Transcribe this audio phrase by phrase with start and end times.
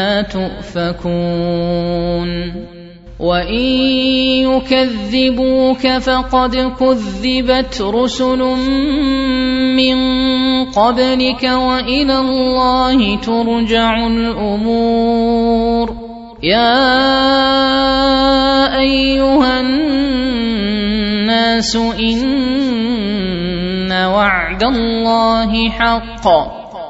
[0.00, 1.10] فانا تؤفكون.
[3.20, 3.64] وإن
[4.48, 8.38] يكذبوك فقد كذبت رسل
[9.76, 9.98] من
[10.64, 15.96] قبلك وإلى الله ترجع الأمور.
[16.42, 16.78] يا
[18.78, 26.59] أيها الناس إن وعد الله حق.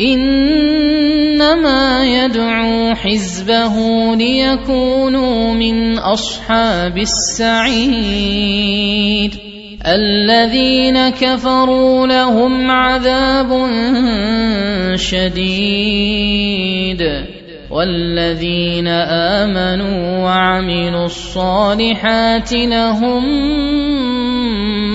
[0.00, 3.74] إنما يدعو حزبه
[4.14, 7.88] ليكونوا من أصحاب السعير.
[9.86, 13.70] الذين كفروا لهم عذاب
[14.94, 16.38] شديد.
[17.70, 23.24] والذين آمنوا وعملوا الصالحات لهم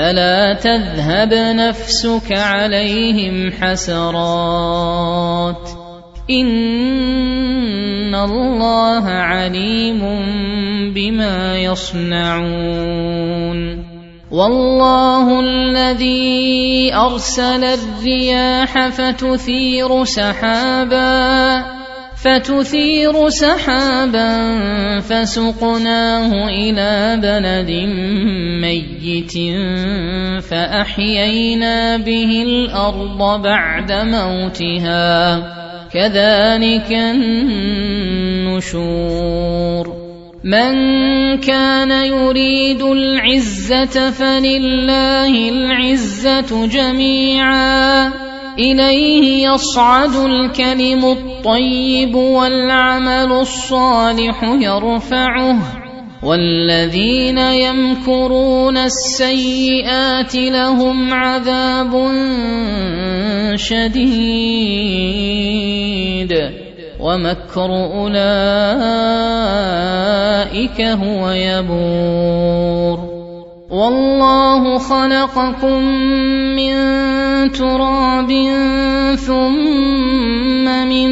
[0.00, 4.40] فلا تذهب نفسك عليهم حسرات.
[6.30, 10.00] إن الله عليم
[10.94, 13.10] بما يصنعون.
[14.30, 21.79] والله الذي أرسل الرياح فتثير سحابا.
[22.24, 24.60] فتثير سحابا
[25.00, 27.70] فسقناه إلى بلد
[28.60, 29.32] ميت
[30.42, 35.38] فأحيينا به الأرض بعد موتها.
[35.92, 36.92] كذلك
[38.52, 38.80] النشور.
[40.44, 40.72] من
[41.38, 48.19] كان يريد العزة فلله العزة جميعا.
[48.60, 55.56] إليه يصعد الكلم الطيب والعمل الصالح يرفعه.
[56.22, 62.10] والذين يمكرون السيئات لهم عذاب
[63.54, 64.90] شديد.
[67.00, 68.20] ومكر أولئك
[70.80, 73.09] هو يبور.
[73.70, 75.82] والله خلقكم
[76.58, 76.74] من
[77.52, 78.30] تراب
[79.14, 81.10] ثم من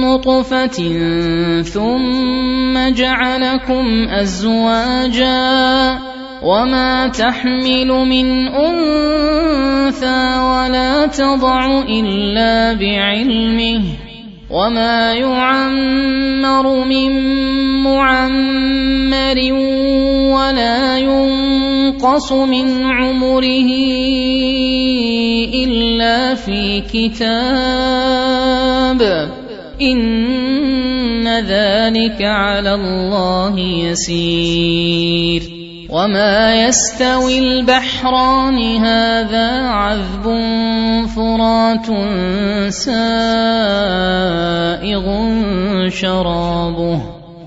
[0.00, 0.78] نطفة
[1.62, 5.98] ثم جعلكم أزواجا
[6.42, 13.82] وما تحمل من أنثى ولا تضع إلا بعلمه
[14.50, 17.12] وما يعمر من
[17.82, 19.38] معمر
[20.34, 21.75] ولا ينقص
[22.32, 23.70] من عمره
[25.54, 27.36] إلا في كتاب.
[29.82, 35.42] إن ذلك على الله يسير.
[35.90, 40.24] وما يستوي البحران هذا عذب
[41.16, 41.86] فرات
[42.72, 42.96] سائغ
[45.88, 47.15] شرابه.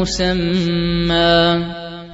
[0.00, 1.64] مسمى.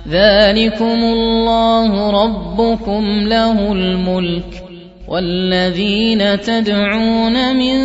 [0.09, 4.63] ذلكم الله ربكم له الملك
[5.09, 7.79] والذين تدعون من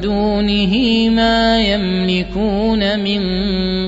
[0.00, 0.74] دونه
[1.08, 3.20] ما يملكون من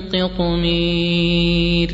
[0.01, 1.89] قطمير.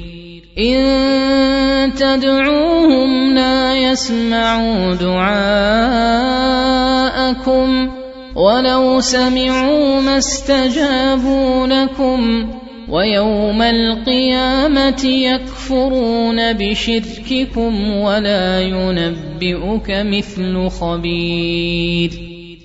[0.58, 6.26] إن تدعوهم لا يسمعوا دعاءكم
[8.36, 12.48] ولو سمعوا ما استجابوا لكم
[12.88, 22.10] ويوم القيامة يكفرون بشرككم ولا ينبئك مثل خبير.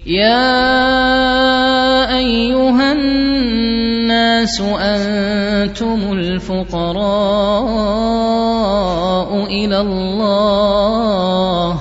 [0.06, 0.58] يا
[2.18, 7.02] أيها الناس أنتم الفقراء
[9.46, 11.80] إلى الله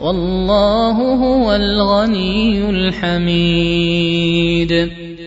[0.00, 4.26] والله هو الغني الحميد.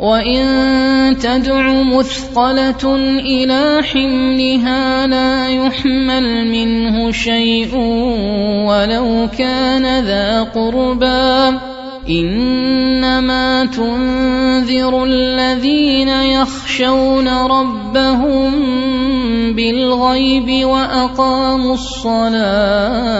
[0.00, 7.76] وان تدع مثقله إلى حملها لا يحمل منه شيء
[8.66, 11.58] ولو كان ذا قربى
[12.08, 18.52] انما تنذر الذين يخشون ربهم
[19.52, 23.16] بالغيب واقاموا الصلاه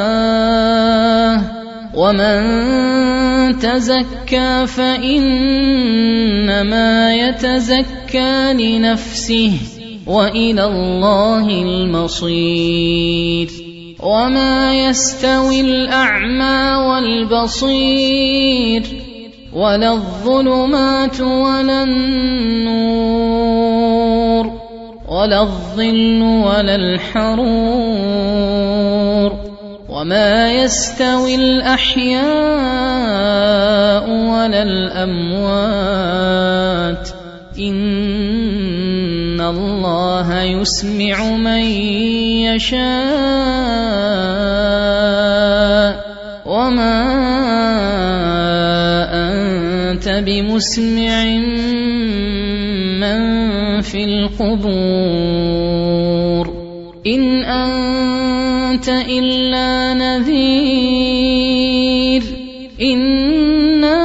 [1.96, 5.54] ومن تزكى فانما
[7.14, 9.52] يتزكى لنفسه
[10.06, 13.48] والى الله المصير
[14.02, 18.82] وما يستوي الاعمى والبصير
[19.52, 23.26] ولا الظلمات ولا النور
[25.08, 28.26] ولا الظل ولا الحرور
[29.96, 32.20] وما يستوي الاحياء
[34.10, 35.88] ولا الاموات
[37.58, 41.64] ان الله يسمع من
[42.44, 42.76] يشاء
[46.47, 46.97] وما
[49.92, 51.25] انت بمسمع
[53.00, 53.21] من
[53.80, 55.26] في القبور
[57.06, 57.44] ان
[58.76, 60.52] انت الا نذير
[62.83, 64.02] انا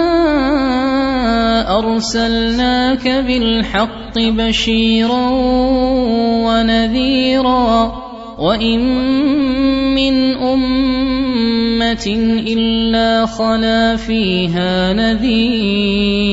[1.79, 5.29] ارسلناك بالحق بشيرا
[6.47, 7.93] ونذيرا
[8.39, 8.79] وان
[9.95, 12.07] من امه
[12.47, 16.31] الا خلا فيها نذير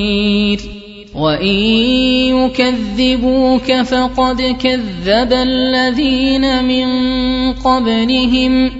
[1.14, 1.54] وان
[2.38, 6.88] يكذبوك فقد كذب الذين من
[7.52, 8.70] قبلهم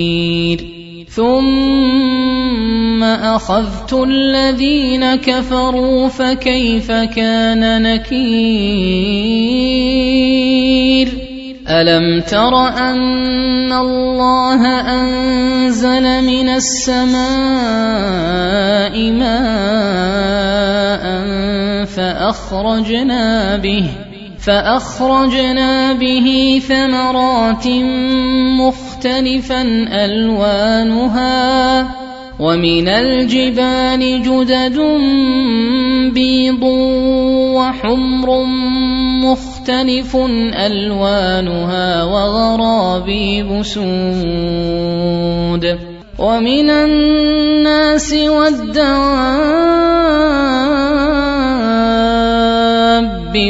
[1.09, 9.27] ثم أخذت الذين كفروا فكيف كان نكير؟
[11.69, 17.17] الم تر ان الله انزل من السماء
[19.11, 21.03] ماء
[21.85, 23.85] فاخرجنا به
[24.39, 27.67] فأخرجنا به ثمرات
[28.59, 29.61] مختلفا
[30.05, 31.87] ألوانها
[32.39, 34.79] ومن الجبال جدد
[36.13, 36.63] بيض
[37.57, 38.43] وحمر
[39.23, 39.56] مختلف
[40.53, 43.87] ألوانها وغرابيب سود
[46.19, 49.47] ومن الناس والدواب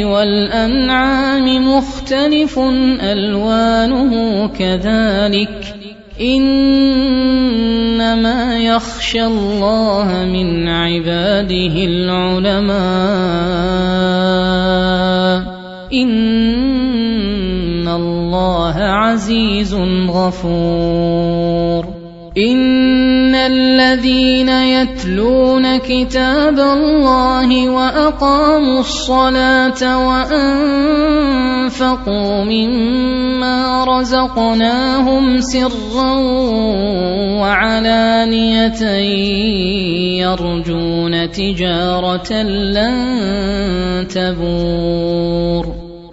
[0.04, 2.58] والأنعام مختلف
[3.02, 5.74] ألوانه كذلك
[6.20, 7.58] إنما
[8.58, 12.78] يخشى الله من عباده العلماء
[15.92, 19.74] إن الله عزيز
[20.08, 21.84] غفور
[22.38, 31.64] إن الذين يتلون كتاب الله وأقاموا الصلاة وأنفقوا
[32.44, 36.14] مما رزقناهم سرا
[37.40, 38.82] وعلانية
[40.22, 45.67] يرجون تجارة لن تبور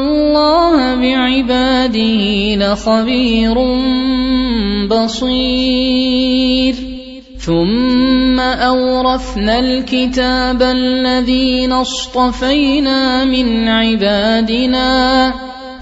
[0.00, 3.56] الله بعباده لخبير
[4.88, 6.74] بصير.
[7.40, 15.49] ثم أورثنا الكتاب الذين اصطفينا من عبادنا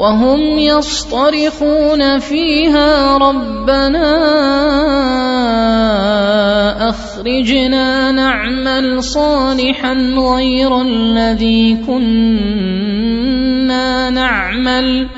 [0.00, 4.08] وهم يصطرخون فيها ربنا
[6.88, 12.90] أخرجنا نعمل صالحا غير الذي كنا
[14.10, 15.08] نعمل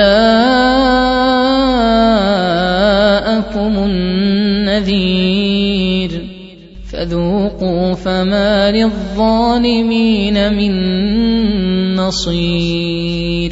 [4.78, 5.58] النذير
[6.92, 10.76] فذوقوا فما للظالمين من
[11.96, 13.52] نصير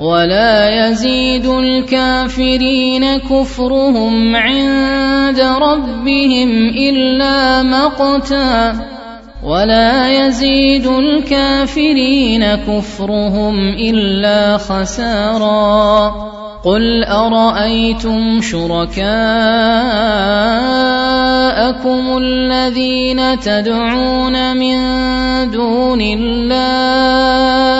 [0.00, 8.76] ولا يزيد الكافرين كفرهم عند ربهم إلا مقتا
[9.44, 16.14] ولا يزيد الكافرين كفرهم إلا خسارا
[16.64, 19.08] قل أرأيتم شركاءكم
[22.18, 24.80] الذين تدعون من
[25.50, 27.79] دون الله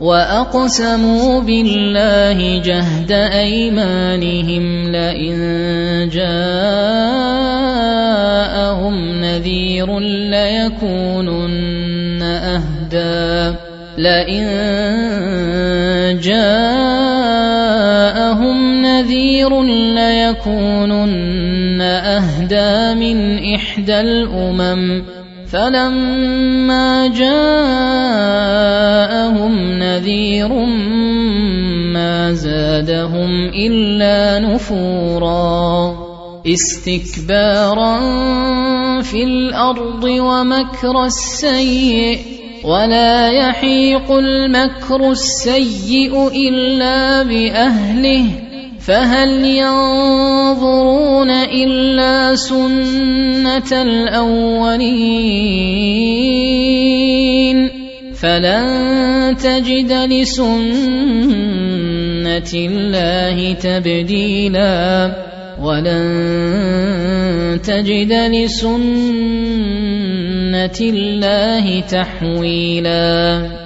[0.00, 5.36] واقسموا بالله جهد ايمانهم لئن
[6.12, 6.56] جاءهم
[9.20, 9.98] نذير
[10.30, 13.56] ليكونن اهدى
[13.98, 14.46] لئن
[16.20, 17.66] جاءهم
[18.82, 19.62] نذير
[19.94, 25.15] ليكونن اهدى من احدى الامم
[25.52, 27.42] فلما جاءهم
[29.78, 30.48] نذير
[31.92, 35.96] ما زادهم الا نفورا
[36.46, 38.00] استكبارا
[39.02, 42.18] في الأرض ومكر السيئ
[42.64, 48.45] ولا يحيق المكر السيئ الا باهله
[48.86, 55.16] فهل ينظرون إلا سنة الأولين
[58.14, 60.62] فلن تجد لسنة
[62.54, 65.12] الله تبديلا
[65.62, 68.78] ولن تجد لسنة
[70.80, 73.65] الله تحويلا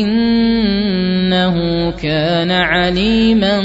[0.00, 1.56] إنه
[1.90, 3.62] كان عليما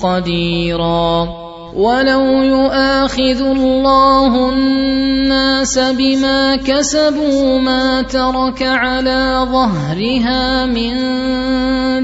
[0.00, 1.44] قديرا.
[1.74, 10.94] ولو يؤاخذ الله الناس بما كسبوا ما ترك على ظهرها من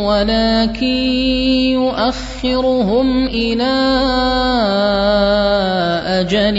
[0.04, 0.86] ولكن
[1.72, 3.74] يؤخرهم إلى
[6.20, 6.58] أجل